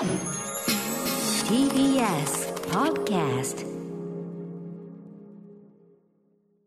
[0.00, 0.08] TBS
[2.70, 3.66] Podcast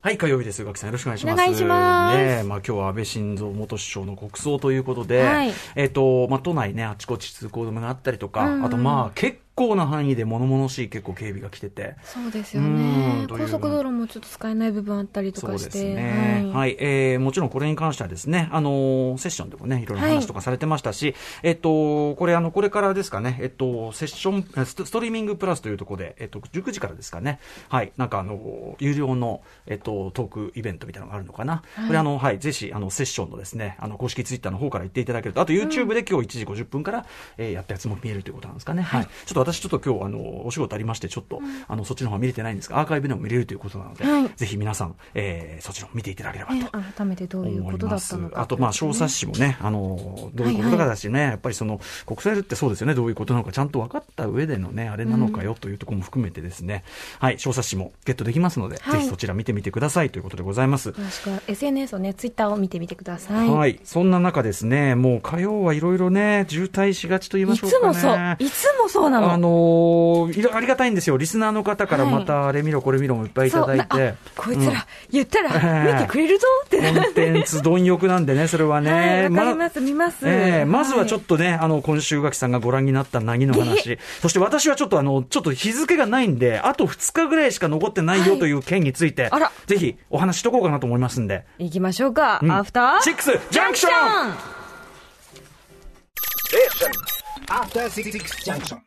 [0.01, 0.61] はい、火曜日です。
[0.61, 1.33] 宇垣さん、よろしくお願いします。
[1.33, 15.95] お願いしますねえまあ、今日は安倍晋三元首相の国葬ということで、はいえっ、と、まあ、都内ね、あちこち通行止めがあったりとか、うんうんあと、まあ、結構な範囲で物々しい結構警備が来てて、そうですようね高速道路もちょっと使えない部分あったりとそうですかして。
[15.95, 16.43] ね。
[16.45, 16.77] はい、はい。
[16.79, 27.39] えーもちろんこれに関してはですね、あのーセッションでもね、いろいろ話とかされてましたし、えっと、これ、あの、これからですかね、えっと、セッション、えストストリーミングプラスというところで、えっと、19時からですかね、
[27.69, 31.63] はい、なんかあの、有料の、えっと、トークイベントみたいなのがあるのかな。
[31.75, 37.05] はいこれ、あの、はい、ぜひ、あの、セッションのですね、あの、公式ツイッターの方から言っていただけると、あと YouTube で今日1時50分から、
[37.37, 38.81] えーやったやつも見えるということなんですかね。
[38.81, 39.05] はい。
[39.05, 48.41] ちょっと私、ちょっと今日、あの、お仕事ありまして、ちょっと、あの、そっちの方は見れてないんですが、アーカイブでも見れるということなので、はいぜひ皆さん、えーそちらを見ていただければとね改めてどういうことだったのか。
[48.41, 56.83] あと、まあ、小冊子もね、あの、どういうことかだしね、やっぱりその、国際ってそうですよね、どういうことなのか、ちゃんと分かった上でのね、あれなのかよというところも含めてですね、
[57.19, 60.89] はい、小冊子もゲットできますので、はいぜひそちら見てみてくださいということでございます。
[60.89, 63.49] よろしく SNS をね、ツイッターを見てみてください。
[63.49, 67.93] はい、そんな中ですね、もう火曜はいろいろね、渋滞しがちと言いまいしょうかね。
[67.93, 68.35] つもそう。
[68.39, 69.32] いつもそうなの。
[69.33, 71.17] あのーいろありがたいんですよ。
[71.17, 74.15] リスナーの方からはいまたあれ見ろこれ見ろもいっぱいいただいそうなてあ。
[74.35, 79.29] こいつら、言ったえらえ見てくれるぞってコンテンツ貪欲なんでね、それははい、ね。
[79.31, 80.27] わかります、見ます。
[80.27, 83.97] ええまずはちょっと、とね、あの、今週垣さんがご覧になったなぎの話。
[84.21, 91.45] そして私はちょっとあの、ちょっと日付がないんで、あと2日ぐらいしか残ってないよはいという件について、あらぜひお話ししとこうかなと思いますんで。
[91.57, 92.39] 行きましょうか。
[92.41, 93.93] うんアフターシックスジャンクション
[97.49, 98.11] After Six
[98.45, 98.81] Junction.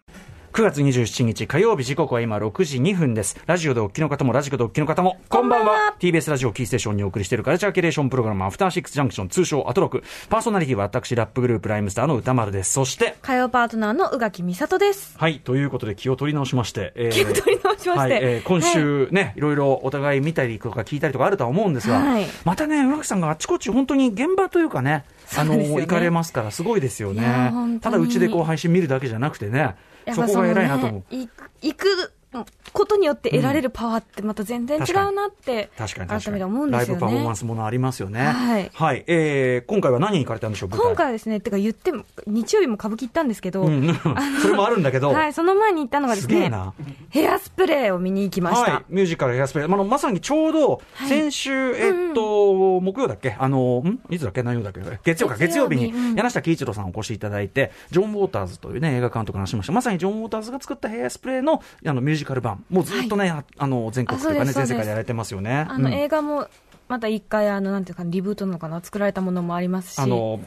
[0.56, 3.38] 9月27日火曜日時刻は今6時2分です。
[3.44, 5.94] ラジオでお聞きの方もラジコでお聞きの方も、こんばんは。
[6.00, 10.02] TBS ラジオキーステーションにお送りしているカルチャーキュレーションプログラムアフターシックスジャンクション通称アトロク。
[10.30, 12.72] パーソナリティは私ラップグループライムスターの歌丸です。
[12.72, 15.14] そして、火曜パートナーの宇垣美里です。
[15.18, 25.04] はい、ということで気を取り直しまして、えー気を取り直しましてはいえー今週ね、い、ろいろお互い見たりとか聞いたりとかあるとは思うんですが、はいまたね、浦木さんがあっちこっち本当に現場というかね、
[25.36, 27.80] あの、ね行かれますからすごいですよね。
[27.80, 29.74] ただうちでこう配信見るだけじゃなくてね、
[30.14, 31.04] そこが偉いなと思う。
[31.62, 32.12] 行く
[32.72, 36.22] ことによって得られるパワーってまた全然違うなって、確かに確かに。
[36.24, 37.00] 改めて思うんですよね。
[37.00, 38.20] ライブパフォーマンスものありますよね。
[38.20, 38.58] は
[38.94, 39.04] い。
[39.06, 43.94] えー今回は何に行かれたんでしょう、今回はですね、てか言っても、日曜日も歌舞伎行ったんですけど、うん、
[44.40, 46.72] それもあるんだけど、はい、その前に行ったのがですね、すげえな。
[47.10, 48.72] ヘアスプレーを見に行きました。
[48.72, 51.08] はい、ミュージカルヘアスプレー、まあ、まさにちょうどはい。
[51.08, 54.00] 先週、えっと、木曜だっけ、あの、ん？
[54.10, 59.72] いつだっけ、何曜だっけ、月曜か、月月曜日にうん柳下喜一郎さんお越しいただいて、ジョン・ウォーターズというね、映画監督の話しました。
[59.72, 65.66] まさにジョン・ウォーターズが作ったヘアスプレーのあのミュージカル版、もうずっとね、ああの全国というかね、全世界でやられてますよね。
[65.68, 65.94] あの、うん。
[65.94, 66.48] 映画も、
[66.88, 70.40] また一回、あの、なんていうか、リブートなのかな、作られたものもありますし、あの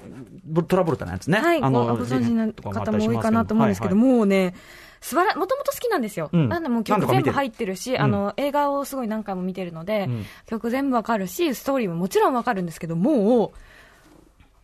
[0.46, 1.40] ブトラボルタのやつね。
[1.40, 4.18] はい、あのご存知の方も多いかなと思うんですけど、はいはい。
[4.18, 4.54] もうね、
[5.02, 6.30] 素晴ら、もともと好きなんですよ。
[6.32, 6.50] うん。
[6.50, 8.02] なんでもう曲全部入ってるし、ん。
[8.02, 10.26] あの、映画をすごい何回も見てるので、うん。
[10.46, 13.52] 曲全部わかるし、ストーリーももちろんわかるんですけど、もう、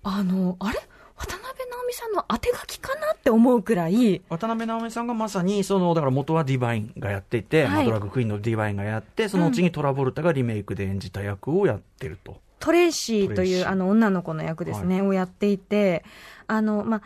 [0.03, 0.79] あの、あれ？
[1.17, 7.69] 渡辺直美さんの当て書きかなって思うくらい、渡辺直美さんがまさに、その、だから元はディバインがやっていて、はい。
[7.69, 12.41] まあドラッグクイーンのディバインがやって、そのうちにトラボルタがリメイクで演じた役をやってると。
[12.59, 16.03] トレイシーとトレイシーいうあの女の子の役ですね、をやっていて、
[16.47, 17.01] あの、まあ、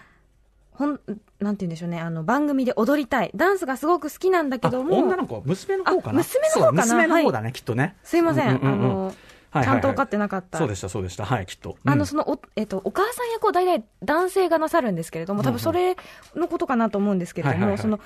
[0.71, 0.99] ほん、
[1.39, 3.31] なんて言うんでしょうね、あの、番組で踊りたい。
[3.35, 6.21] ダンスがすごく好きなんだけあども、女の子は娘の方かな？
[6.21, 6.83] あ娘の方かな？
[6.83, 7.95] 娘の方だね、きっとね。
[8.03, 8.85] すいません、うんうんうんうん。
[8.85, 9.15] あの、
[9.51, 10.57] はいはいはいちゃんと分かってなかった。
[10.57, 11.25] そうでした、そうでした。
[11.25, 11.77] はい、きっと。
[11.85, 15.95] あの、うんそのお、えっと、お母さん役を大体男性がなさるんですけれども、多分それ
[16.35, 17.99] のことかなと思うんですけれども、はいはいはいその、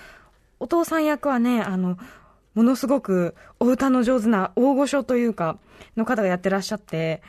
[0.59, 1.97] お父さん役はね、あの、
[2.53, 5.57] ものすごくお歌の上手な大御所というか、
[5.97, 7.21] の方がやってらっしゃって、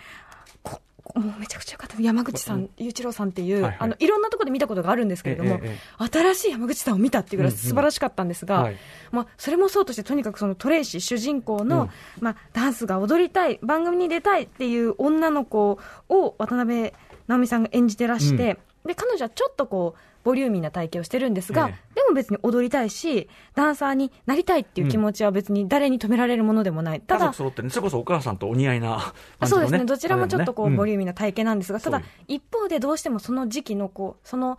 [1.15, 2.01] もうめちゃくちゃよかった。
[2.01, 3.77] 山口さん、雄一郎さんっていう、はいはい。
[3.81, 8.77] あの、いろんなところで見たことがあるんですけれども、えええ新しい山口さんを見たっていうぐらい素晴らしかったんですが、はい。
[9.13, 11.91] まあ、それもそうとして、とにかくそのトレイシー主人公の、うん。
[12.21, 15.79] まあ、ダンスが踊りたい、番組に出たいっていう女の子
[16.09, 16.93] を渡辺
[17.27, 27.01] 直美さんが演じてらして、で、彼女はちょっとこう、ボリューミーな体型をしてるんですが、えでも別に踊りたいし、ダンサーになりたいっていう気持ちは別に誰に止められるものでもない。
[27.01, 29.47] ただ家族、揃ってね、それこそお母さんとお似合いなね。
[29.47, 34.59] そうですね、どちらもちょっとこう、ボリューミミーな体型なんですが、ただそう、一方でどうしてもその時期のこう、その、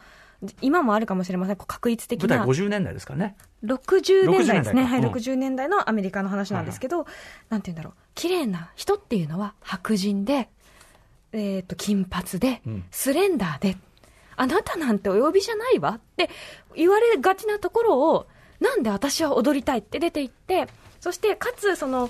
[0.62, 2.46] 今もあるかもしれません、こう確率的舞台な。
[2.46, 3.36] 50年代ですかね。
[3.64, 4.84] 60年代ですね。
[4.84, 7.06] 60はい、うん60年代のアメリカの話なんですけど、
[7.50, 7.94] なんて言うんだろう。
[8.14, 10.50] 綺麗な人っていうのは白人で、
[11.32, 13.78] えっ、と、金髪でうん、スレンダーで、
[14.36, 15.92] あなたなんてお呼びじゃないわ。
[15.92, 16.30] って
[16.76, 18.28] 言われがちなところを、
[18.60, 20.68] なんで私は踊りたいって出て行って、
[21.00, 22.10] そして、かつ、その、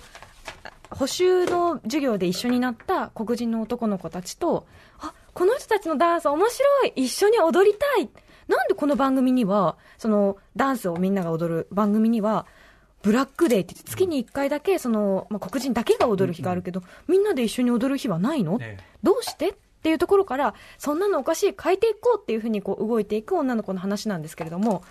[0.89, 4.65] 補習の授業で一緒になった黒人の男の子たちと、
[4.99, 6.93] あ、この人たちのダンス面白い。
[6.95, 8.09] 一緒に踊りたい。
[8.47, 12.45] なんでこの番組には、そのダンスをみんなが踊る番組には、
[13.01, 18.83] ブラックデーって月に1回だけその、まあ、黒人だけが踊る日があるけど、みんなで一緒に踊る日はないの、ええ。
[19.03, 19.55] どうして？
[19.85, 24.83] っていうところから、そんなのおかしい、変えていこうっていうふうにこう動いていく女の子の話なんですけれども、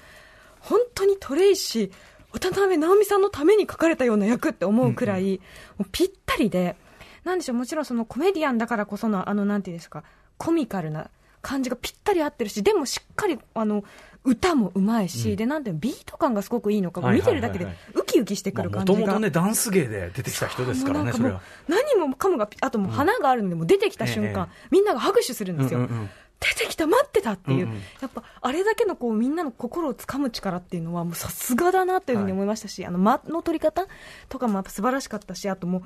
[0.60, 1.92] 本当にトレイシー、
[2.30, 5.40] 渡辺直美さんのために書かれたような役って思うくらい、
[5.78, 6.76] もうぴったりで、
[7.24, 10.04] なんでしょう、もちろんそのコメディアンだからこその、あの、なんていうんですか、
[10.38, 11.10] コミカルな
[11.42, 13.82] 感じがぴったり合ってるし、でもしっかり、あの、
[14.24, 18.98] 歌もうまいし、で、なんていうのビート感がすごくいいのか、はいはいはい見てるだけでウキウキしてくるも感じが。
[18.98, 21.42] ともとね、ダンス芸で出てきた人ですからね、それは。
[21.68, 24.68] 何もかもがピ、あともう花があるので、もう出てきた瞬間、ええ。
[24.70, 25.80] みんなが拍手するんですよ。
[25.80, 26.10] うんうんうん。
[26.40, 27.76] 出てきた、待ってたっていう、うんうん。
[28.00, 33.86] やっぱあれだけのこうみんなの心をつかむ力っていうのは、もうさすがだなというふうに思いましたし、あの間の取り方
[34.28, 35.82] とかもやっぱ素晴らしかったし、あともう、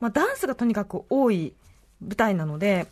[0.00, 1.54] まあ、ダンスがとにかく多い
[2.00, 2.86] 舞台なので、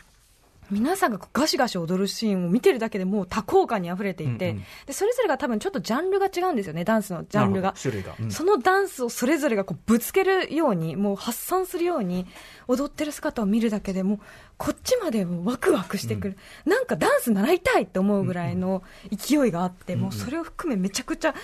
[0.70, 4.64] 皆さんがガシガシ踊るシーンを見てるだけでもう多幸感に溢れていて、うんうん。
[4.86, 7.74] でそれぞれが多分ちょっとジャンルが違うんですよね、ダンスのジャンルが。
[8.20, 8.30] うん。
[8.30, 12.26] そのダンスをそれぞれがこうぶつけるように、もう発散するように
[12.68, 14.18] 踊ってる姿を見るだけでもう、
[14.56, 21.34] こっちまでワクワクしてくる、なんかダンス習いたいって思うぐらいの勢いがあって、もうそれを含めめちゃくちゃ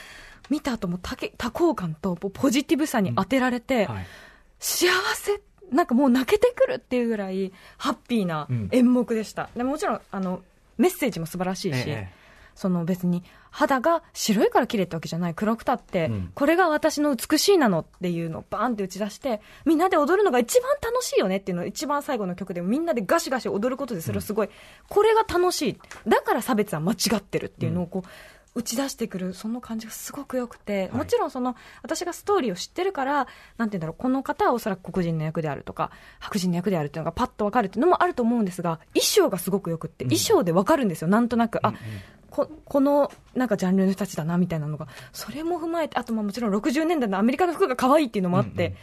[0.48, 4.06] 見た後も多け多幸感とポジティブさに当てられて、はい。
[4.60, 8.68] 幸せなんかもう泣けてくるっていうぐらいハッピーなうん。
[8.72, 10.42] 演目でした、でもちろんあの
[10.76, 12.18] メッセージも素晴らしいし、ええ
[12.58, 13.22] その別に
[13.52, 15.34] 肌が白いから綺麗ってわけじゃない。
[15.34, 16.32] 黒くたって、うん。
[16.34, 24.50] これが私の美しいなのっていうのをバーンって打ち出してみんなで踊るのが一番楽しいよねっていうのを一番最後の曲でみんなでガシガシ踊ることでそれをすごい、
[24.88, 25.78] これが楽しい。
[26.08, 28.08] だから差別は間違ってるっていうのをこう、
[28.58, 41.08] 打ち出してくるその感じがすごく良くて、もちろんその私がストーリーを知ってるからなんて言うんだろうこの方はおそらく黒人の役であるとか白人の役であるっていうのがパッと分かるっていうのもあると思うんですが衣装がすごくよくって、衣装で分かるんですよ。
[41.08, 41.72] なんとなく、あ
[42.30, 44.88] ここのなんかジャンルの人たちだなみたいなのが。
[45.12, 48.74] それも踏まえてあとまあもちろん60年代のアメリカの服が可愛いっていうのもあって、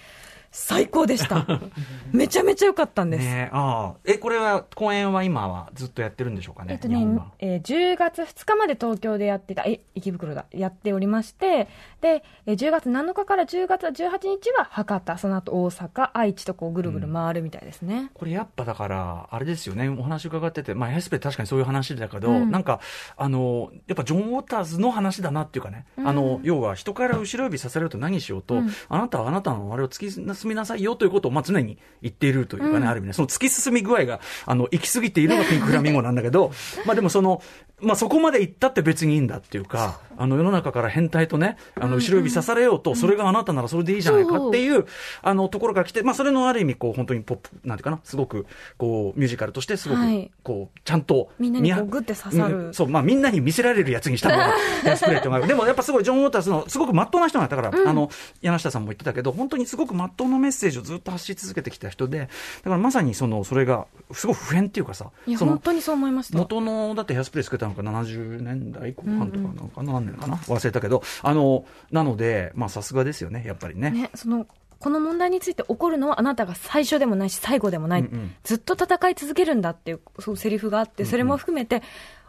[0.58, 1.46] 最高でした。
[2.14, 3.96] めちゃめちゃ良かったんです、ねえああ。
[4.06, 7.06] えこれは公演は今はずっとやってるんでしょうかね、えっとね
[7.40, 11.68] えー10月2日まで東京でやってた、え、池袋だ、やっておりまして、
[12.00, 14.12] で、えー10月7日から10月18
[14.42, 18.12] 日は博多、その後大阪、愛知とこうぐるぐる回るみたいですね。
[18.14, 22.52] これやっぱだから、あれですよね、お話伺ってて、まあ、ヘスペ確かにそういう話だけど、うん。
[22.52, 22.80] なんか、
[23.18, 28.70] あの、やっぱジョン・ウォーターズの話だなっていうかね、あの、要は人から後ろ指さされると何しようと、うん。
[28.88, 32.88] あなたはあなたのあれを突き進みなさいよということを、まあ、常に言っているというかね、うん。
[32.88, 36.52] ある意味ね、その突き進み具合が、あの、行き過ぎているのがピンクフラミンゴなんだけど、
[36.86, 37.42] まあでもその、
[37.82, 44.86] まあそこまで行ったって別にいいんだっていうか、あの世の中から変態とね、あの後ろ指さされようと、それがあなたならそれでいいじゃないかっていう、
[45.22, 48.46] あのところから来て、まあそれのある意味こう本当にポップ、なんていうかな、すごく
[48.78, 50.32] こうミュージカルとしてすごくはい。
[50.44, 52.68] こうちゃんとみんなにグッて刺さる。
[52.68, 54.54] うんそう、まあみんなに見せられるやつにしたのが、
[54.96, 58.10] スプレーってでもやっぱすごいジョン・ウォーターズのすごく真っ当な人なんだから、あの、
[58.42, 66.38] 柳下さんも言ってたけど、本当にすごく真っ当なメッセージをずっと発し続けてきた人で、だからまさにその、それが、すごく普遍っていうかさ、いや、本当にそう思いました。
[66.38, 71.04] 元のだってヘアスプレーつけたのが70年代後半とかなのかな、何年かな忘れたけど。
[71.22, 73.92] あのなのでまあさすがですよねやっぱりね。
[73.92, 74.48] ね、その、
[74.80, 78.02] この問題について怒るのはあなたが最初でもないし最後でもない。
[78.02, 78.36] うんうん。
[78.44, 81.82] ずっと戦い続けるんだっていう、そうセリフがあって、それも含めて、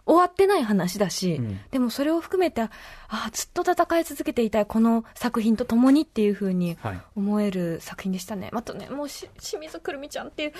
[0.06, 1.60] 終わってない話だし、うん。
[1.70, 2.70] でもそれを含めて、あ
[3.08, 7.00] あ、ずっと戦い続けていたい、この作品と共にっていうふうにはい。
[7.16, 8.50] 思える作品でしたね。
[8.54, 10.52] あとね、もうし清水くるみちゃんっていう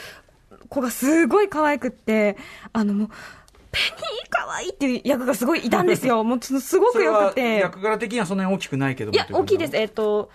[0.68, 2.36] 子がすごい可愛くって、
[2.72, 3.08] あのもう、
[3.96, 6.22] ペニー可愛いっていう役がすごいいたんですよ。
[6.24, 7.56] もうすすごくよくて。
[7.56, 9.76] 役柄的にはそんなに大きくないけどもいや、大きいです。
[9.76, 10.30] えっ、と、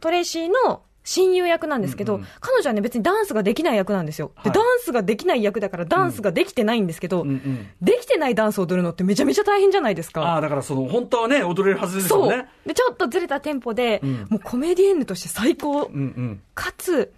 [0.00, 4.32] トレイシーの親友役なんですけど、うんうん彼女はね、別にダンスができない役なんですよ。
[4.44, 10.36] で、はいダンスができない役だから、ダンスができてないんですけど、うんうんできてないダンスを踊るのってめちゃめちゃ大変じゃないですあか。
[10.36, 12.48] あだからその本当はね踊れるはずですよそうね。
[12.66, 15.82] で、ちょっとずれたテンポで、うんもうコメディエンヌとして最高。
[15.82, 17.12] うんうんかつ、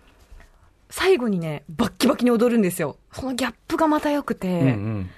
[0.91, 2.97] 最後にね、バッキバキに踊るんですよ。
[3.13, 5.11] そのギャップがまた良くて、うんうん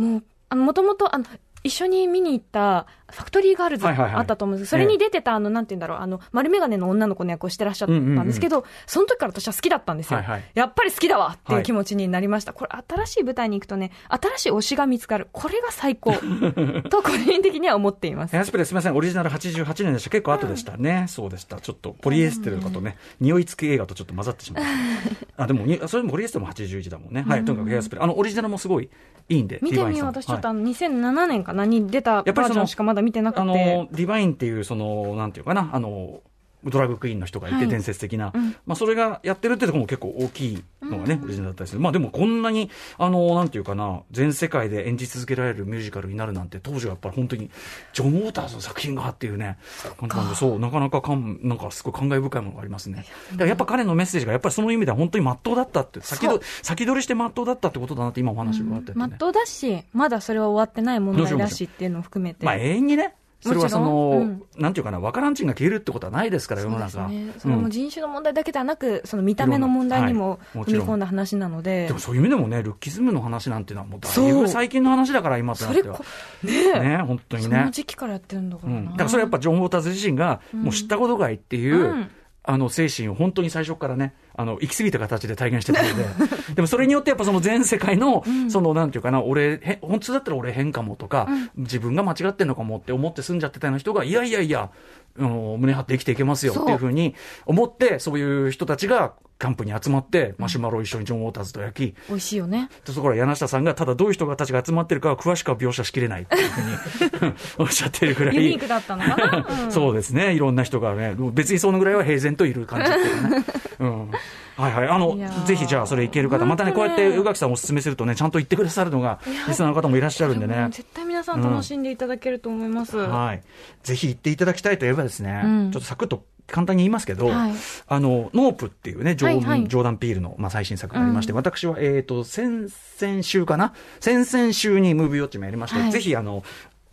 [0.00, 1.24] もう、もともと、あの、
[1.62, 4.70] 一緒に見に行った、ファクトリーガールズあったと思うんです。
[4.70, 10.20] けど、それに出てた、あの、なんて言うんだろう、あの、丸眼鏡の女の子の役をしてらっしゃったんですけど、その時から私は好きだったんですよ。
[10.54, 12.52] やっぱり好きだわっていう気持ちになりました。
[12.52, 15.28] これ、新しい舞台に行くとね、新しい推しが見つかる。
[15.32, 16.12] これが最高。
[16.90, 18.32] と、個人的には思っています。
[18.32, 18.38] ヘ。
[18.38, 18.96] アスプレーすみません。
[18.96, 20.10] オリジナル88年でした。
[20.10, 21.60] 結構後でしたね、そうでした。
[21.60, 24.70] ちょっとポリエステルとかとね、匂い付き映画とちょっと混ざってしまった。
[25.44, 28.04] あでもにそれもポリエステルも81だもんね、はいとにかくヘアスプレー。
[28.04, 28.90] あのオリジナルもすごい
[29.28, 30.08] いいんで見てみよう。
[30.08, 33.40] 私ちょっとあはいの、2007年かなに出たバやっぱりそのージョンしかまだ見てなくて。
[33.40, 36.22] あのディバインっていうそのなんていうかなあの
[36.64, 37.68] ドラッグクイーンの人がいて、はい。
[37.68, 38.56] 伝説的な、うん。
[38.66, 41.80] まあ、それがやってるってところも結構大きいのがね、オリジナルだったりする。
[41.80, 47.50] まあでもこんなに、あの、なんていうかな、全世界で演じ続けられるミュージカルになるなんて、当時はやっぱり本当に、
[47.92, 49.58] ジョン・ウォーターズの作品がっていうね、
[49.98, 53.06] 感じなんで、そう、なかなかかん、なんかすごい感慨深いものがありますね。
[53.32, 59.06] だからやっぱ彼のメッセージが、やっぱりその意味では本当に真っ当だったって、先ど先取りして真っ当だったってことだなって今お話があっててね。
[59.06, 62.44] まっとうだし、まだそれは終わってない問題だしっていうのを含めて。
[62.44, 67.08] まあ永遠にね、それはその、なんていうかな、わからんちんが消えるってことはないですから、世の中。
[67.08, 67.32] ね。
[67.38, 75.98] それも人種の問題だけではなく、その見た目の問題にもはい踏み込んだ話なのででも、そういう意味でもね、ルッキズムの話なんていうのはもうだいぶ最近の話だから、今となっては
[76.42, 76.80] ねえ。
[76.80, 77.70] ね、本当にねその。
[77.70, 78.90] 時期からやってるんだかうん、らな。
[78.90, 82.10] だからそれはやっぱジョン・ウォーターズ自身が、もう知ったことがいっていう、うん
[82.42, 86.04] あの精神を本当に最初からね、あの行き過ぎた形で体現してたので、
[86.54, 94.70] でもそれによってやっぱその全世界の、そのなんていうかな、俺、へ本当だったら俺変かもとか、自分が間違ってんのかもって思って住んじゃってたような人が、いやいやいや、
[95.18, 97.14] あの胸張って生きていけますよっていうふうに
[97.46, 102.68] 思って、そういう人たちがキャンプに集まって、マシュマロを一緒にジョン・ウォーターズと焼き、美味しいよね。
[102.84, 108.36] でそこから柳下さんが、ただどういう人たちが集まってるかは詳しくは描写しきれないっていうふうに おっしゃってるくらい。
[108.36, 109.72] ユニークだったのかな、うん。
[109.72, 113.44] そうですね、いろんな人がね、別にそのぐらいは平然といる感じっていうね。
[113.80, 114.10] うん。
[114.56, 114.88] はいはい。
[114.88, 120.68] あのぜひじゃあそれいける方、またね、こうやって宇垣さんお勧めするとね、ちゃんと言ってくださるのが、リスナーの方もいらっしゃるんでね。
[120.70, 122.98] 絶対皆さん楽しんでいただけると思います。
[122.98, 123.42] はい。
[123.82, 125.70] ぜひ行っていただきたいといえばですね、うん。
[125.72, 127.52] ちょっとサクッと簡単に言いますけど、はい。
[127.86, 129.68] あの、ノープっていうね、ジョー,、はいはい。
[129.68, 133.72] ジョーダン・ピールの、まあ、最新作がありまして、私は、えっ、と、先々週かな？
[134.00, 135.92] 先々週にムービーウォッチもやりまして、はい。
[135.92, 136.42] ぜひ、あの、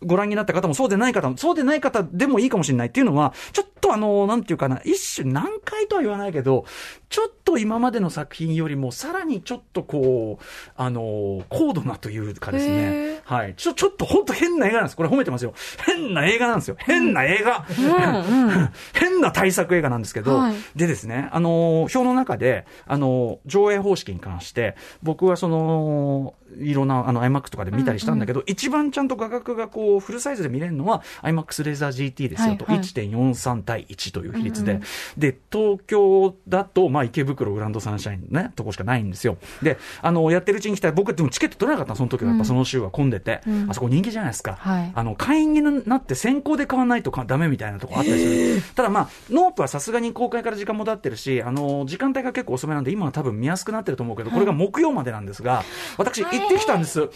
[0.00, 6.64] ご覧になった方もそうでない方も、そうでない方でもいいかもしれないっていうのは、ちょっとあの、なんていうかな、一種難解とは言わないけど、
[7.08, 10.44] ちょっと今までの作品よりも、さらにちょっとこう、
[10.76, 13.54] あの、高度なというかですへねー、はい。
[13.56, 14.96] ちょ、ちょっと本当変な映画なんです。
[14.96, 15.54] これ褒めてますよ。
[15.86, 16.76] 変な映画なんですよ。
[16.78, 17.66] 変な映画。
[17.78, 34.84] うんうん 変な大作映画なんですけど、はいでですね、あのー表の中で、あのー上映方式に関して、僕はその、いろんな、あの、IMAX とかで見たりしたんだけど、一番ちゃんと画角がこう、フルサイズで見れるのは、IMAX レーザー GT ですよと、はいはい1.43対1という比率で、うんうん
[35.18, 39.36] で、東京だと、まあ、池袋グランドサンシャインのね、とこしかないんですよ。
[39.62, 44.56] で、あの、やってるうちに来たら、僕でもチケット取れなかったのその時は、やっぱその週は混んでて、うんあそこ人気じゃないですか。
[44.58, 48.74] はいあの、会員になって先行で買わないとかダメみたいなとこあったりする。
[48.74, 55.64] ただまあ、ノープはさすがに公開から時間も経ってるし、あの、時間帯が結構遅めなんで、今は多分見やすくなってると思うけど、これが木曜までなんですが、
[55.96, 57.00] 私行ってきたんです。
[57.00, 57.08] 行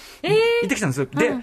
[0.66, 1.06] ってきたんです。
[1.06, 1.34] で、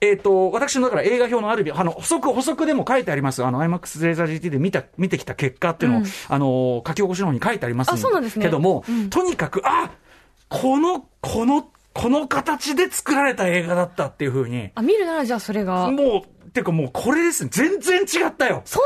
[0.00, 3.42] えっ、と、私のだから映画表のある日、あの、補足、補足でも書いてあります。
[3.44, 6.06] あの、IMAX レーザー GT で見た、見てきた結果っていうのを、うん。
[6.28, 8.44] あの、書き起こしの方に書いてありますんですね。
[8.44, 9.10] けども、うん。
[9.10, 9.90] とにかく、あ
[10.48, 15.90] この、この、この形で作られた映画だったっていうふうに、あ、見るならじゃあそれが。
[15.90, 16.22] もう、
[16.56, 17.50] てかもうこれですね。
[17.52, 18.62] 全然違ったよ。
[18.64, 18.82] そん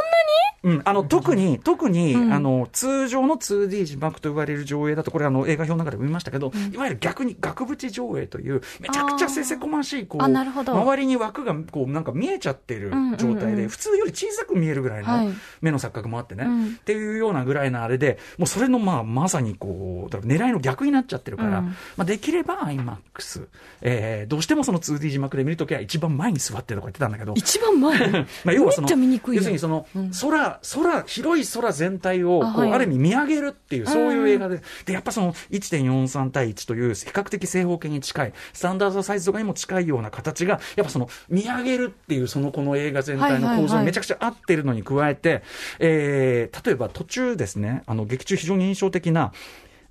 [0.63, 0.83] うん。
[0.85, 2.33] あの、特に、特に、うん。
[2.33, 10.75] あの、通常の 2D 字幕と言われる上映だと、これあの、映画表の中でも見ましたけど、いわゆる逆に額縁上映という、めちゃくちゃせせこましい、こう、あなるほど。
[10.75, 15.27] 周りに枠が、こう、なんか見えちゃってるうんうん状態で、うん普通より小さく見えるぐらいはい。
[15.29, 16.67] の目の錯覚もあってね、うん。
[16.67, 21.65] っていうようなぐらいのあれで、もうそれの、まあ、まさにこう、だから狙いの逆になっちゃってるから、うん。
[21.67, 23.47] まあ、できれば IMAX、
[23.81, 28.11] えー、どうしてもその 2D 字幕で見るときは一番前に座ってるとか言ってたんだけど、一番前。
[28.45, 45.43] まあ、要はその要するにその、うん空、空、広い空全体をこうあ,、る意味見上げるっていう、そういう映画で、で、やっぱその1.43対1という比較的正方形に近い、スタンダードサイズとかにも近いような形が、やっぱその見上げるっていう、そのこの映画全体の構造にめちゃくちゃ合ってるのに加えて、
[45.79, 49.33] えー例えば途中ですね、あの、劇中非常に印象的な、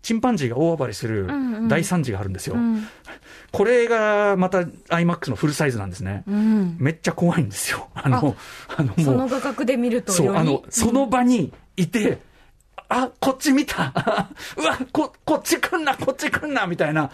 [0.02, 2.56] チンパンジーが大暴れするんうん大惨事があるんですよ。
[2.56, 2.88] うん。
[3.52, 6.24] これがまた IMAX のフルサイズなんですね。
[6.28, 6.78] うん。
[6.80, 7.90] めっちゃ怖いんですよ。
[7.94, 8.36] あの、
[8.78, 12.20] あのもう、その画角で見るとそう、あの、その場にいて、
[12.90, 13.94] あ、こっち見た。
[14.58, 17.12] うわ、こ、こっち来んな、こっち来んな、みたいな。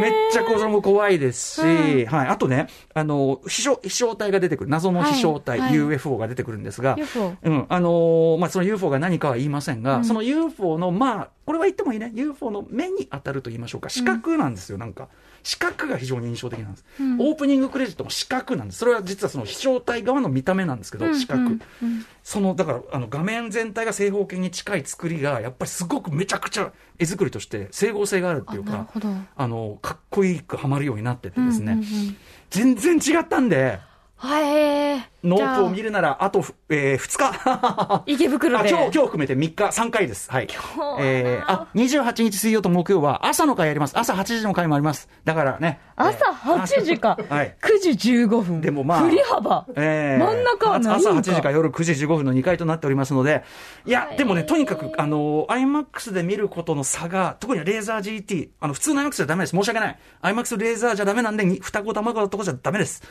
[0.00, 2.28] めっちゃこれも怖いですし、はい。
[2.28, 4.70] あとね、あの、飛翔、飛翔体が出てくる。
[4.70, 5.68] 謎の飛翔体、はい。
[5.68, 10.04] はい UFO が出てくるんですが、UFO うん、あのーまあ、その UFO が何かは言いませんが、うん。
[10.04, 15.08] その UFO の、まあ、これは言ってもいいね、UFO の目に当たると言いましょうか、四角なんですよ、なんか。
[15.42, 16.84] 四角が非常に印象的なんです。
[17.00, 18.78] うんオープニングクレジットも四角なんです。
[18.78, 21.40] それは実はその飛翔体側の見た目なんですけど、うん四角。
[21.40, 21.48] うん
[21.82, 28.88] うんその、だから、あの、画面全体が正方形に近い作りが、やっぱりすごくめちゃくちゃ絵作りとして整合性があるっていうか、
[29.36, 32.16] あの、かっこいいくはまるようになっててですね、うんうんうん
[32.50, 33.80] 全然違ったんで、はい。
[35.24, 35.84] ノープを見る。
[35.84, 38.02] るなら、あとふ、えー、2日。
[38.12, 38.68] 池袋で。
[38.68, 40.30] あ今日、今日含めて3日、3回です。
[40.30, 40.46] はい。
[40.46, 43.98] 日はなえー、あ、28日水曜と木曜は朝の回やります。
[43.98, 45.08] 朝8時の回もあります。
[45.24, 45.80] だからね。
[45.96, 47.18] 朝8時か。
[47.28, 47.56] はい。
[47.60, 48.60] 9時15分。
[48.60, 49.66] でもまあ振り幅。
[49.76, 53.42] えー真ん中はないんか朝8時か夜9時15分の2回となっておりますので、
[53.86, 59.50] いや、はいでもね、とにかく、あの、IMAX で見ることの差が、特にレーザー GT、あの、普通の IMAX じゃダメです。
[59.50, 59.98] 申し訳ない。
[60.22, 63.02] IMAX レーザーじゃダメなんで、に双子玉川のとこじゃダメです。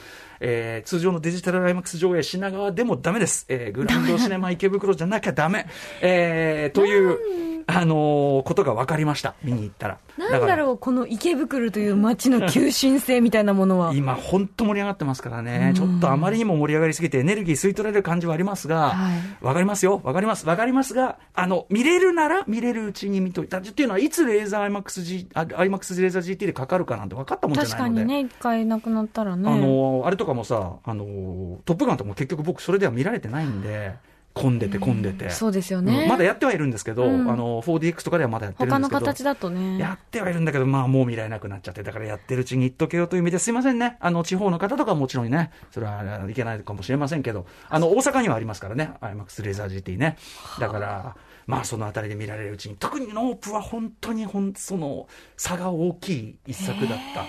[0.41, 3.45] えー、通常のデジタルアイマックス上映品川でもダメです。
[3.47, 5.67] えー、グランドシネマ池袋じゃなきゃダメ。
[6.01, 9.35] えー、という、あのーことが分かりました。
[9.43, 9.97] 見に行ったら。
[10.17, 13.93] なんだろう、この池袋という街の急進性みたいなものは。
[13.93, 28.01] 今、本当盛り上がってますからね、ちょっとあまりにも盛り上がりすぎて、エネルギー吸い取られる感じはありますが、はいわかりますよ、わかります、わかりますが、あの見れるなら見れるうちに見といたっていうのは、いつレーザー IMAX, レーザー GT でかかるかなんて分かったもんじゃ確ないので。
[28.01, 29.49] かにね、一回なくなったらね。
[29.49, 33.93] あのあれとかもさ、あのトップガンとかも結局、僕、それでは見られてないんで、
[34.33, 36.07] 混んでて、混んでて、そうですようんね。
[36.07, 39.77] まだやってはいるんですけど、うんあの 4DX とかではまだやってるんです他けど、の形だとね。
[39.77, 43.97] やってはいるんだけど、まあもう見られなくなっちゃって、だからやってるうちに言っとけよという意味ですいませんね。
[43.99, 50.17] あの地方の方とかはもちろんね、それはいけないかもしれませんけど、あの大阪にはありますからね、IMAX レーザー GT ね。
[50.59, 51.15] だから、
[51.47, 55.07] まあそのあたりで見られるうちに、特にノープは本当にほん、その
[55.37, 57.25] 差が大きい一作だった。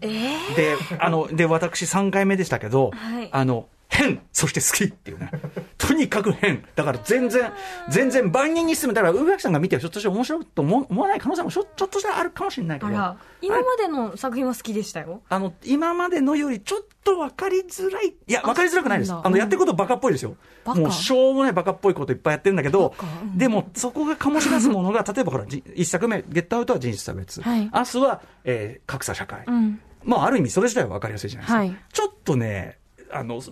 [0.00, 0.54] えー？
[0.54, 5.30] で、あの、で、私3回目でしたけど、はいあの、変そして好きっていうね。
[5.76, 6.64] とにかく変。
[6.76, 7.52] だから全然、
[7.88, 8.94] 全然万人に進む。
[8.94, 12.92] だから、宇垣さんが見てひょっとして面白いと思思わない可能性もちょっとしたらあるかもしれないけど。
[13.40, 15.22] 今までの作品は好きでしたよ。
[15.28, 18.08] あの、今までのよりちょっと分かりづらい。
[18.08, 19.12] いや、分かりづらくないです。
[19.12, 20.36] あの、やってることバカっぽいですよ。
[20.64, 27.40] もう、しょうもないバカっぽいこといっぱいやってるんだけどうん、でも、そこが醸し出すものが、 例えばほら、じ一作目、ゲットアウトは人種差別。
[27.42, 29.44] はい明日は、えー格差社会。
[29.46, 29.80] うん。
[30.04, 31.58] まあ、ある意味それ自体は分かりやすいじゃないですか。
[31.58, 32.77] はいちょっとね、
[33.12, 33.42] あの、もう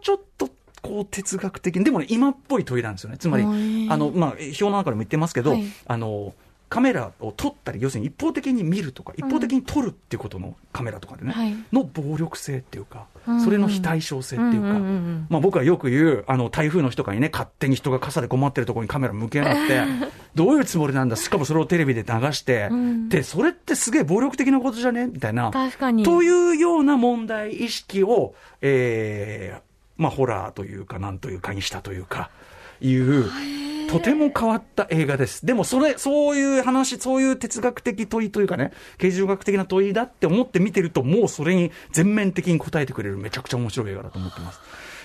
[0.00, 0.48] ちょっと、
[0.80, 3.18] こう哲学的に、でもね、今っぽい問いなんですよね。
[3.18, 3.46] つまり、あ
[3.96, 6.34] の、まあ、表の中でも言ってますけど、はいあの、
[6.68, 11.54] カメラを撮ったり、要するに一方的に見るとか、一方的に撮るっていうことのカメラとかでね、はい。
[11.72, 13.40] の暴力性っていうか、うん。
[13.40, 14.78] それの非対称性っていうか、
[15.30, 19.82] まあ僕はよく言う、あの、台風の日とかにね、勝手に人が傘で困ってるところにカメラ向けなくて、
[20.34, 23.08] どういうつもりなんだ、しかもそれをテレビで流して、うん。
[23.08, 25.50] で、それってすげえ暴力的なことじゃねみたいな。
[25.50, 26.02] 確かに。
[26.02, 32.30] というような問題意識を、えーまあ、ホラーというか、なんというかにしたというか、
[32.80, 33.30] いう、
[33.88, 35.46] とても変わった映画です。
[35.46, 44.60] でも、それ、そういう話、そういう哲学的問いというかね、形状学的な問いだって思って見てると、もうそれに全面的に答えてくれる、めちゃくちゃ面白い映画だと思ってます。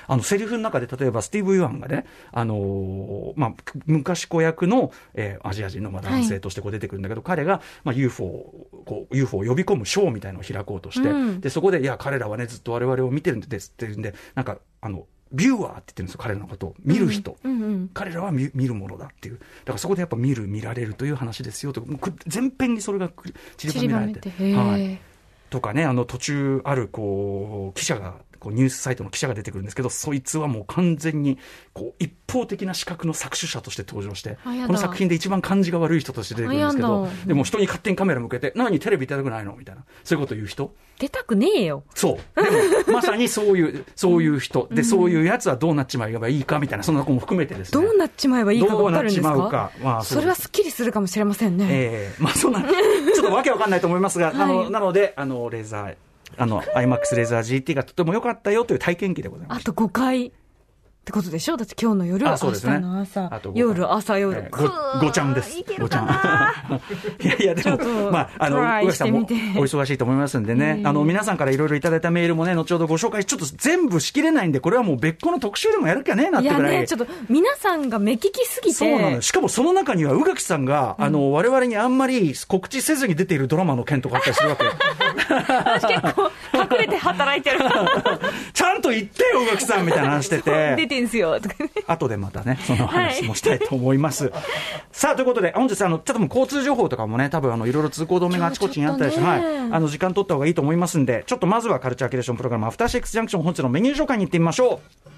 [0.08, 3.54] あの、セリフの中で、例えば、スティーブ・ユアンがね、あのーまあ、
[3.86, 16.76] 昔子役の、えーアジア人のまあ男性としてこう出てくるんだけど、彼が、まあ、UFO を、こう、UFO を呼び込むショーみたいなのを開こうとして、うんで、そこで、いや、彼らはね、ずっと我々を見てるんですって言うんで、なんか、あの、ビューワーって言ってるんですよ、彼らのことを。
[16.84, 17.38] 見る人。
[17.43, 17.89] うんうん。
[17.93, 19.39] 彼らは見見るものだっていう。
[19.39, 21.82] だからそこでやっぱ見る、見られるという話ですよと。
[21.82, 24.30] も全編にそれがく散りばめられて。
[24.54, 25.00] はい。
[25.50, 31.38] とかね、あの途中あるこう記者が、こうニュースサイトの記者が出てくるんですけど、そいつはもう完全に
[31.73, 39.56] こう一方的な資格の作取者として登場して、この作品で一番感じが悪い人として出てくるんですけどでも人に勝手にカメラ向けて、何テレビ出たくないの？
[39.56, 40.73] みたいな、そういうこと言う人？
[40.99, 41.84] 出たくねえよ。
[41.95, 42.86] そう。
[42.86, 44.67] でも、まさにそういう、そういう人。
[44.71, 47.84] で、そういうやつはどうなっちまえばいいかみたいな、そんなことも含めてですね。
[47.84, 49.36] どうなっちまえばいいか分かるんですか？
[49.36, 49.71] まうか。
[49.82, 51.67] まあ、それはすっきりするかもしれませんね。
[51.69, 55.95] ええまあそんな、ちょっとわけわかんないと思いますが、あの、はいなので、あの、レーザー、
[56.38, 59.62] あの、IMAX レーザー GT がとても良かったよという体験記でございます。
[59.62, 61.58] あと5回ってことでしょ？
[61.58, 64.50] だって今日の夜、明日あそうですねの朝あと、五回夜、朝、夜。
[64.52, 64.69] ご
[65.08, 65.62] ごちゃんです。
[65.78, 66.06] ごちゃん。
[67.22, 76.80] いやいや、でもまあ、あの、さんもお忙しいと思いますんでね、ええあの、皆さんからいろいろいただいたメールもね、後ほどご紹介し、ちょっと全部しきれないんで、これはもう別個の特集でもやるかねえなっいやてぐらい。
[76.80, 78.74] ね、ちょっと皆さんが目利きすぎて。
[78.74, 79.22] そうなのよ。
[79.22, 84.63] しかもその中には、宇垣さんが、あの、我々にあんまり告知せずに出ているドラマの件とかあったりするわけ。
[85.29, 87.59] 私結構隠れて働いてる。
[88.53, 90.41] ちゃんと言ってよ、宇垣さんみたいな話して出
[90.75, 90.88] て。
[90.88, 91.39] てんすよ。
[91.39, 94.31] とかね後でまたね、その話もしたいと思います。
[94.91, 99.39] さあ、ということで、本日、あの、ちょっともう交通情報とかもね、多分、あの、いろいろ通行止めがあちこちにあったりして、はい。
[99.71, 105.12] あの、時間取った方がいいと思いますんで、ちょっとまずはカルチャーキュレーションプログラム、アフターシックスジャンクション、本日のメニュー紹介に行ってみましょう。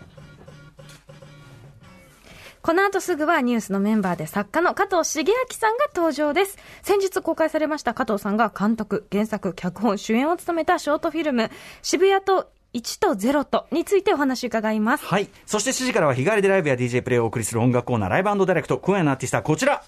[2.65, 6.57] この後すぐはニュースのメンバーで作家の加藤茂明さんが登場です。
[6.81, 11.51] 先日公開されました加藤さんが監督、原作、脚本、主演を務めたショートフィルム、
[11.83, 15.05] 渋谷と1と0とについてお話伺います。
[15.05, 15.29] はい。
[15.45, 19.83] そして7時からは日帰りでライブや DJ プレイをお送りする音楽コーナー、ライブダイレクト、今夜のアーティストはこちら。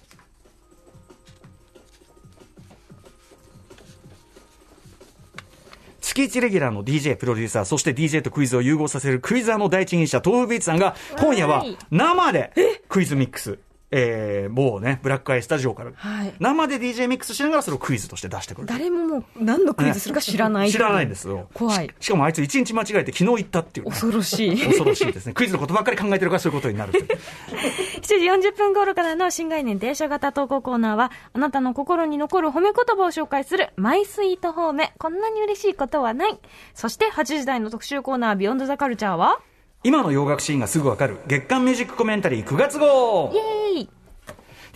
[6.18, 12.52] 月月1レギュラーの DJ プロデューサー、そして DJ とクイズを融合させるクイザーの第一人者、豆腐ビーツさんが、今夜ははい生で
[12.90, 13.60] クイズミックス。
[13.90, 18.68] えー、某ね、ブラックアイスタジオから、はい生で DJ ミックスしながらそれをクイズとして出してくる。
[18.68, 20.72] 誰ももう何のクイズするか知らない。
[20.72, 21.48] 知らないんですよ。
[21.54, 21.94] 怖いし。
[22.02, 24.58] しかもあいつ一日間違えて昨日行ったっていうね、恐ろしい。
[24.60, 25.34] 恐ろしいですね。
[25.34, 27.08] クイズのことばっかり考えてるからそういうことになるという。
[28.02, 34.94] 7時40分頃からの新概念停車型投稿コーナーは、あなたの心に残る褒め言葉を紹介する、マイスイート褒め。
[34.98, 36.40] こんなに嬉しいことはない。
[36.74, 39.40] そして8時台の特集コーナー、ビヨンドザカルチャーは、
[39.84, 43.67] 今の洋楽シーンがすぐわかる月間ミュージックコメンタリー9月号イエーイ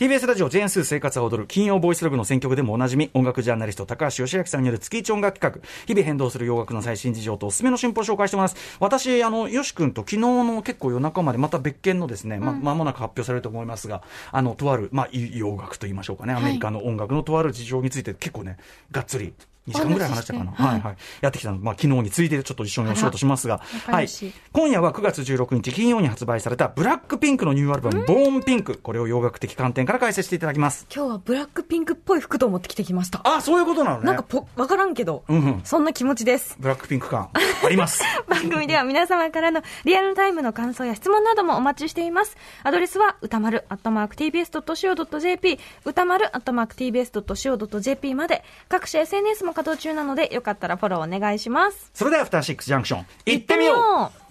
[0.02, 5.70] TBS ラジオジェーンスー生活は踊る金曜ボイスログの選曲でもおなじみ音楽ジャーナリスト高橋義明さんによる月一音楽企画。
[5.86, 8.78] 日々変動する洋楽の最新事情とおすすめの進歩を紹介してもらいます。
[8.80, 16.34] 私あのよし君と昨日の結構夜中までまた別件のですね、ま間もなく発表されると思いますがあのとある、まあ、い洋楽と言いましょうかね。
[16.34, 18.58] アメリカの音楽のとある事情について結構ね
[18.90, 19.36] がっつり
[19.68, 24.08] 2時間ぐらい話したかな、お話ししてはいはい、やってきたの、まあ、昨日についてちょっと一緒にお仕事しますが、はい
[24.52, 28.78] 今夜は9月16日金曜に発売されたブラックピンクのニューアルバム、ボーンピンク。
[28.78, 30.88] これを洋楽的観点から解説していただきます。
[30.94, 33.22] 今日はブラックピンクっぽい服と持ってきてきました。
[33.24, 34.06] あ、そういうことなのね。
[34.06, 36.58] なんかぽ、わからんけど、うんうんそんな気持ちです。
[36.60, 38.04] ブラックピンク感あります。
[38.28, 42.36] 番組では皆様からのリアルタイムの感想や質問などもお待ちしています。
[42.64, 51.92] アドレスは歌丸アットマーク tbs.co.jp 歌丸アットマーク tbs.co.jp まで各種 SNS も稼働中なのでよかったらフォローお願いします。
[51.94, 54.22] それでは、アフターシックスジャンクション、行ってみよう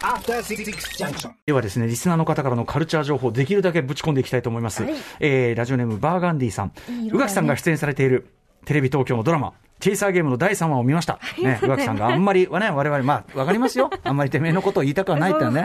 [0.00, 0.64] After Six
[0.98, 1.32] Junction.
[1.46, 4.82] ではですね、リスナーの方からのカルチャー情報、できるだけぶち込んでいきたいと思います。
[4.82, 6.72] はいえー、ラジオネーム、バーガンディさん。
[7.12, 8.28] 宇垣さんが出演されている、
[8.64, 11.18] テレビ東京のドラマ、チェイサーゲームの第3話を見ました。
[11.42, 13.90] ね、宇垣さんがあんまり、はね、我々、まあ、わかりますよ。
[14.04, 15.64] あんまりてめえのことを言いたくはないってのはね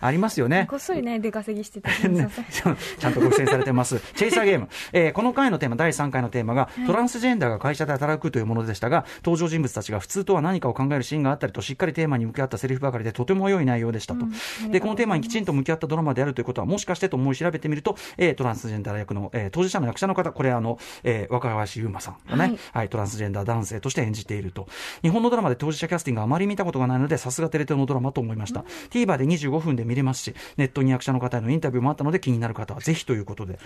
[0.00, 0.66] ありますよね。
[0.70, 1.90] こっそりね、出稼ぎしてて。
[2.08, 4.00] ねちゃんとご出演されてます。
[4.14, 4.68] チェイサーゲーム。
[4.92, 14.26] えーこの回のテーマ、第3回のテーマが、トランスジェンダーが会社で働くというものでしたが、登場人物たちが普通とは何かを考えるシーンがあったりと、しっかりテーマに向き合ったセリフばかりで、とても良い内容でしたと。
[14.70, 24.68] で、このテーマにきちんと向き合ったドラマであるということは、もしかしてと思い調べてみると、えートランスジェンダー役の、えー当事者の役者の方、これあの、えー若林優馬さんがね、はいはい、トランスジェンダー男性として演じていると。
[25.02, 28.64] 日本のドラマで当事者キャスティングがあまり見たことがないので、さすがテレ東のドラマと思いました。
[28.90, 33.58] TVer で25分で見れますし、ネットに役者の方へのインタビューもあったので、気になる方はぜひということで。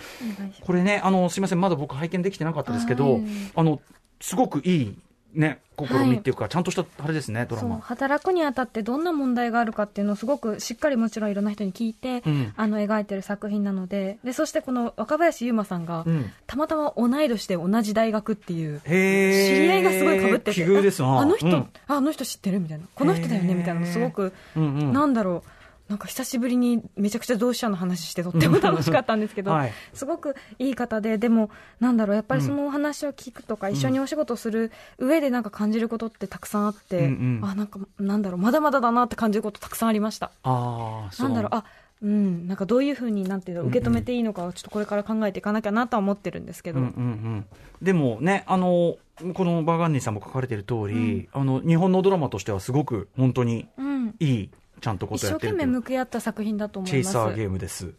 [0.61, 3.23] これね、あの、すみません、まだ僕拝見できてなかったですけどはい、
[3.55, 3.81] あの、
[4.21, 4.97] すごくいい、
[5.33, 7.79] ね、試みっていうか、ちゃんとした、あれですね、ドラマ。
[7.79, 12.53] 働くにあたってどんな問題があるかっていうのをすごくしっかりもちろんいろんな人に聞いて、うん。
[12.55, 16.31] あの描いてる作品なのででそしてこの若林優馬さんが、うん。
[16.45, 21.01] たまたま同い年で同じ大学っていう知り合いがすごいかぶってて奇遇です。
[21.01, 21.53] なああの人、うん。
[21.53, 24.93] ああの人知ってるみたいなこの人だよねみたいなのすごく、うんうん。
[24.93, 29.73] なんだろうなんか久しぶりにめちゃくちゃ同志社の話してとっても楽しかったんですけど、はい。
[29.93, 37.49] すごくいい方ででもなんだろうやっぱりそのお話を聞くとか、一緒にお仕事する上でなんか感じることってたくさんあって、うんうん。
[37.49, 40.31] あなんかなんだろうまだまだだなって感じることたくさんありました。
[40.43, 41.09] あ。
[41.19, 41.65] なんだろうあ
[42.03, 47.45] うん、なんかどういうふうになんていうの受け止めていいのかをちょっとこれから考えていかなきゃなとは思ってるんですけど、うんうんうん、
[47.81, 48.97] でもね、あの
[49.33, 54.49] このバーガンディさんも書かれている通り、あの日本のドラマとしてはすごく本当にうん、いい、
[54.83, 57.93] ちゃんとこ一とやってるという生懸命向き合った作品だと思いますチェイサーゲームです。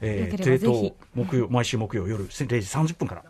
[0.00, 3.24] えー、テレ東木曜毎週木曜夜0時30分から。